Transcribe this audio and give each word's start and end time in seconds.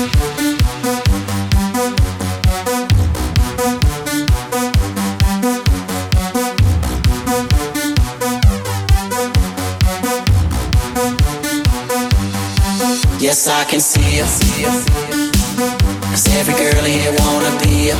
Yes, 0.00 0.08
I 13.46 13.64
can 13.64 13.80
see 13.80 14.00
it. 14.00 14.24
Cause 16.08 16.26
every 16.34 16.54
girl 16.54 16.84
here 16.84 17.12
wanna 17.18 17.50
be 17.62 17.90
a. 17.90 17.96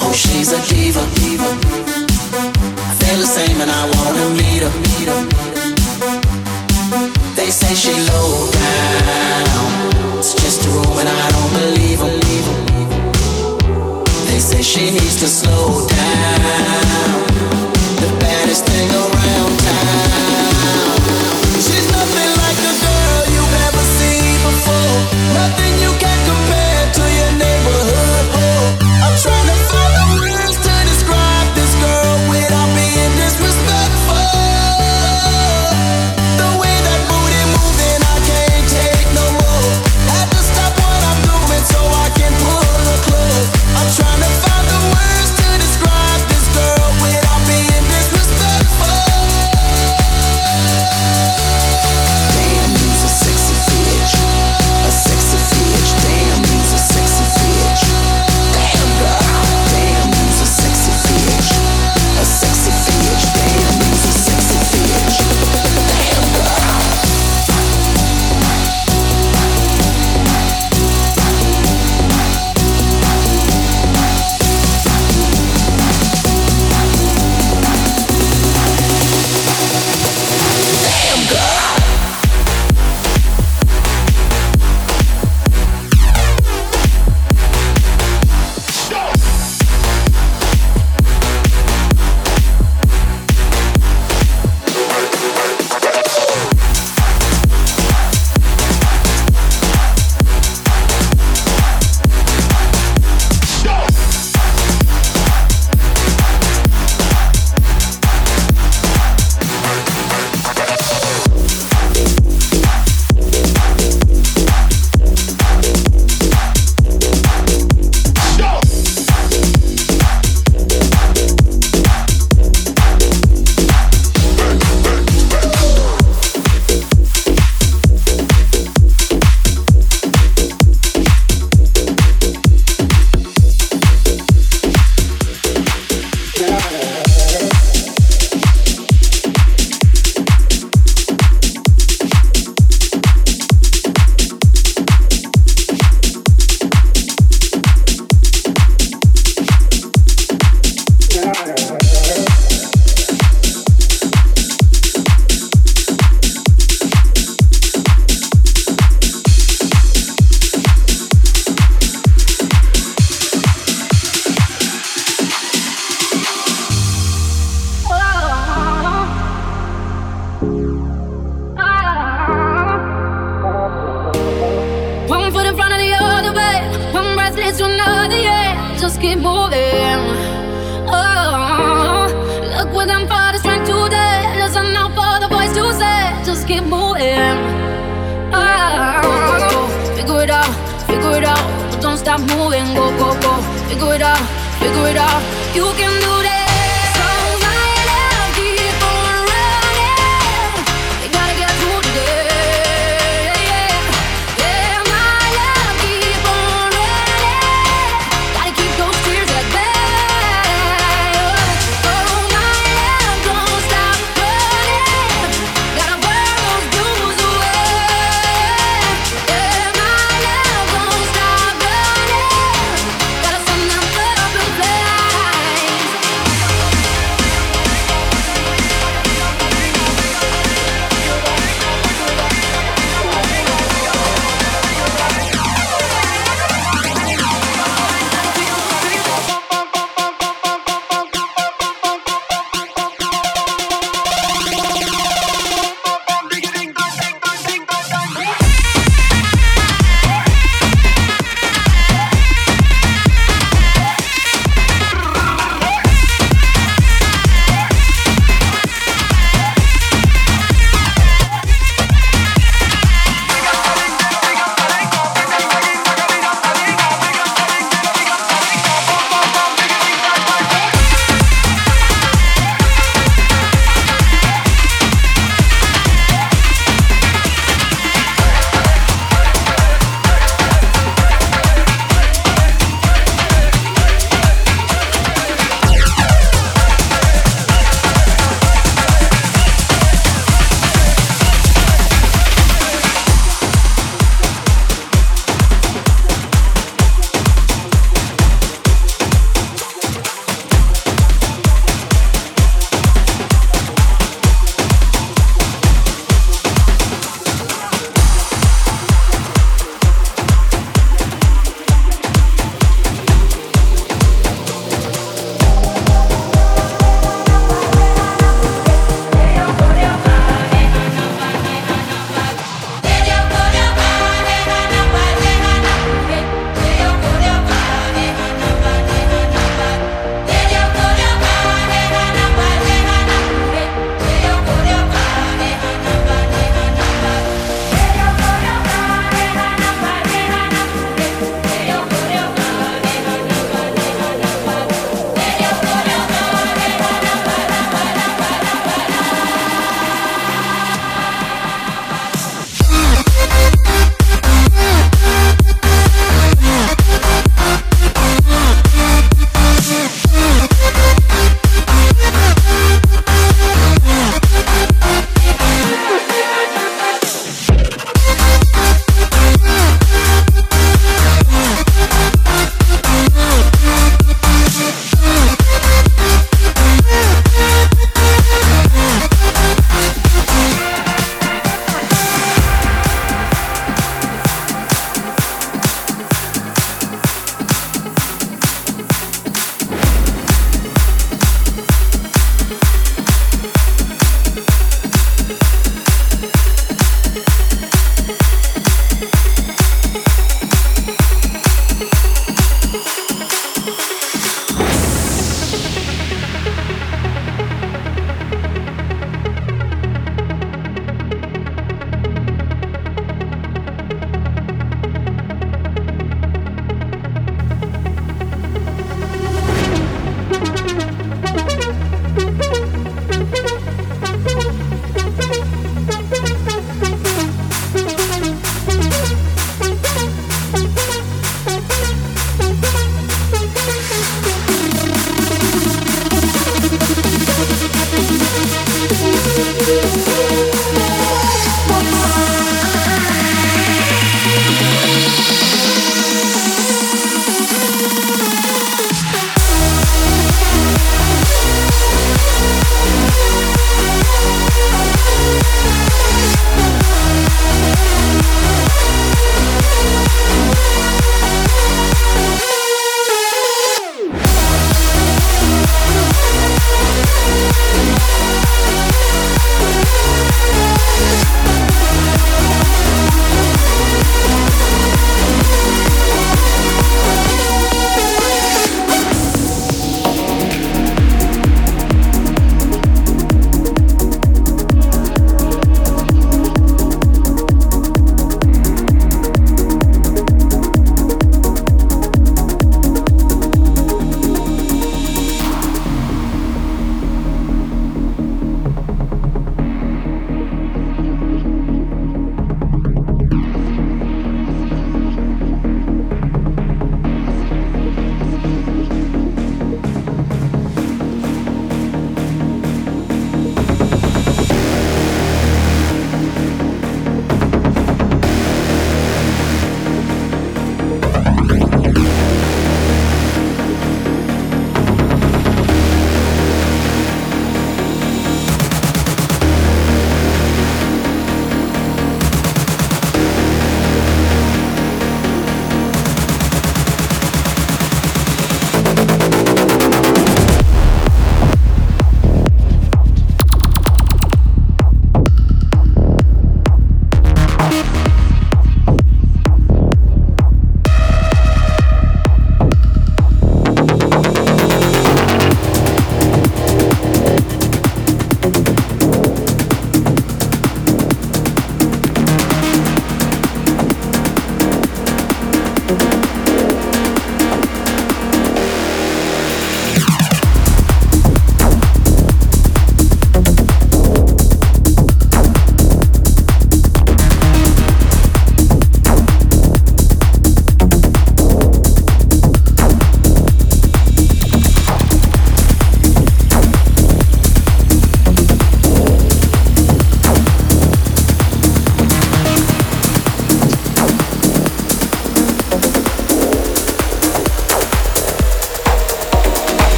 Oh, 0.00 0.12
she's 0.12 0.50
a 0.50 0.60
diva. 0.66 1.00
I 2.80 2.94
feel 2.98 3.18
the 3.20 3.26
same 3.26 3.60
and 3.60 3.70
I 3.70 3.84
wanna 3.94 4.30
meet 4.34 4.62
her. 4.64 4.72
They 7.48 7.52
say 7.52 7.74
she 7.74 7.94
low 8.12 8.50
down. 8.50 10.18
It's 10.18 10.34
just 10.34 10.66
a 10.66 10.68
rumor, 10.68 11.00
and 11.00 11.08
I 11.08 11.30
don't 11.32 11.52
believe 11.56 11.98
em. 11.98 12.20
They 14.26 14.38
say 14.38 14.60
she 14.60 14.90
needs 14.90 15.16
to 15.20 15.26
slow 15.26 15.88
down. 15.88 17.24
The 18.04 18.10
baddest 18.20 18.66
thing 18.66 18.90
around 18.90 19.58
town. 19.64 21.00
She's 21.64 21.90
nothing 21.90 22.30
like 22.36 22.58
the 22.68 22.74
girl 22.84 23.24
you've 23.32 23.56
ever 23.64 23.84
seen 23.96 24.34
before. 24.44 25.00
Nothing 25.32 25.80
you. 25.80 25.97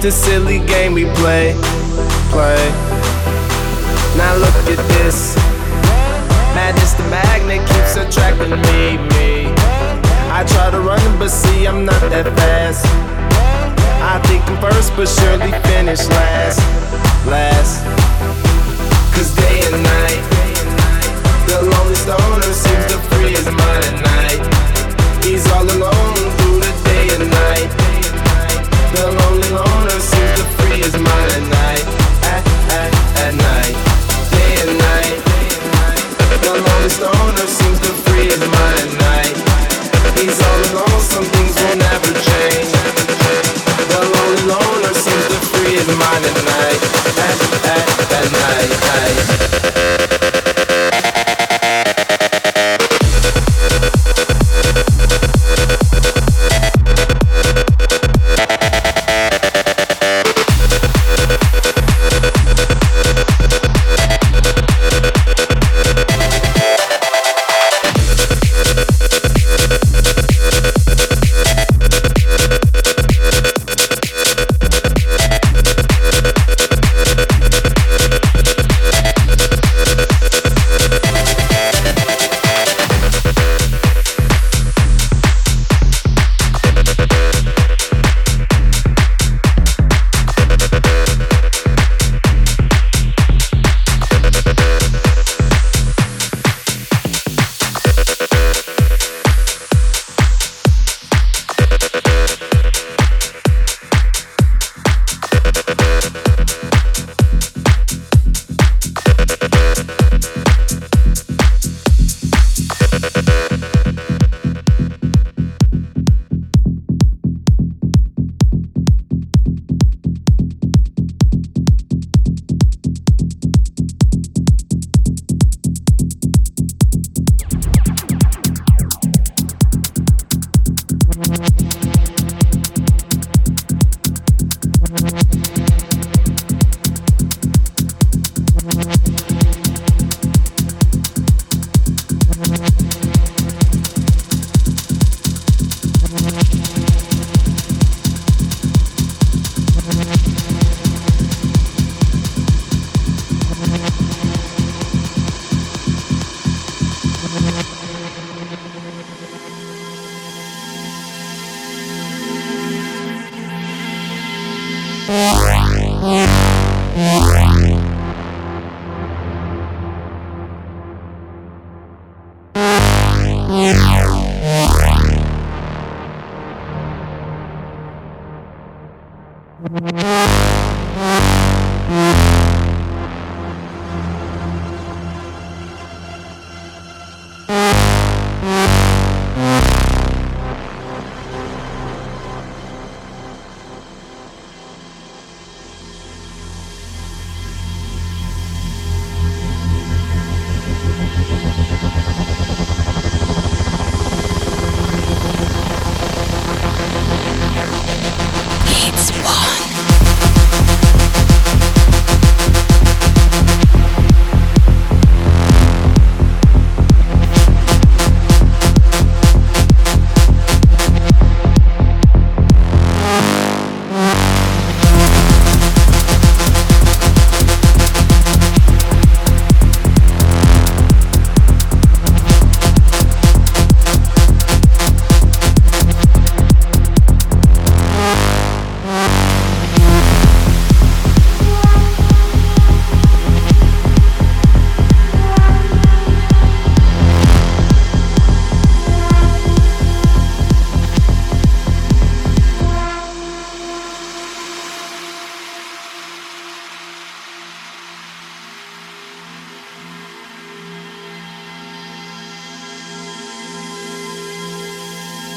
The 0.00 0.10
silly 0.10 0.39